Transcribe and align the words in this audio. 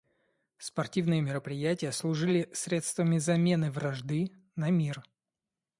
Спортивные 0.57 1.21
мероприятия 1.21 1.91
служили 1.91 2.49
средствами 2.53 3.19
замены 3.19 3.69
вражды 3.69 4.31
на 4.55 4.71
мир. 4.71 5.03